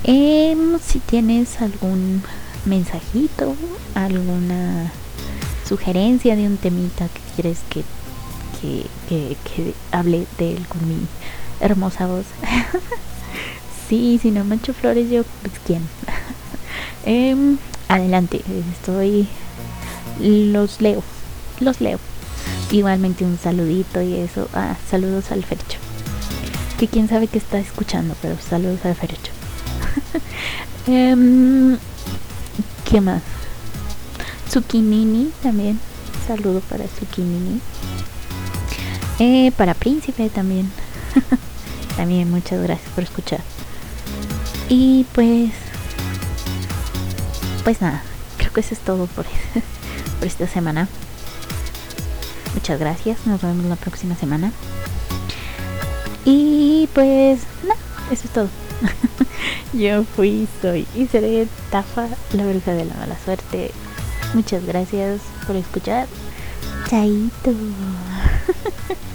[0.04, 2.22] Em, si tienes algún
[2.66, 3.56] mensajito,
[3.96, 4.92] alguna
[5.74, 7.84] sugerencia de un temita que quieres que,
[9.10, 11.08] que, que, hable de él con mi
[11.60, 12.26] hermosa voz.
[13.90, 15.82] sí, si no mancho flores, yo, pues quién.
[17.06, 17.58] Em,
[17.90, 19.28] adelante, estoy.
[20.22, 21.02] Los leo,
[21.60, 22.00] los leo.
[22.72, 24.48] Igualmente un saludito y eso.
[24.54, 25.80] Ah, saludos al Fercho.
[26.78, 29.32] Que quién sabe que está escuchando, pero saludos al Fercho.
[30.88, 31.78] eh,
[32.90, 33.24] ¿Qué más?
[34.54, 35.80] Zucchini también.
[36.28, 37.60] Saludo para Zucchini.
[39.18, 40.72] Eh, para Príncipe también.
[41.97, 43.41] también muchas gracias por escuchar.
[44.70, 45.49] Y pues
[47.64, 48.04] pues nada,
[48.38, 49.26] creo que eso es todo por,
[50.20, 50.88] por esta semana.
[52.54, 54.51] Muchas gracias, nos vemos la próxima semana.
[56.26, 57.80] Y pues nada,
[58.12, 58.49] eso es todo.
[59.74, 63.72] Yo fui, soy y seré Tafa, la bruja de la mala suerte.
[64.34, 66.08] Muchas gracias por escuchar.
[66.90, 67.52] Chaito.